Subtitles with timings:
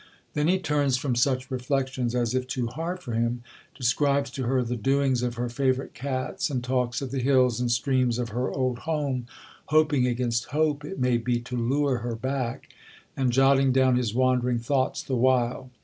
[0.33, 3.43] [Then he turns from such reflections as if too hard for him,
[3.77, 7.71] describes to her the doings of her favourite cats, and talks of the hills and
[7.71, 9.27] streams of her old home
[9.65, 12.69] hoping against hope, it may be, to lure her back,
[13.15, 15.69] and jotting down his wandering thoughts the while.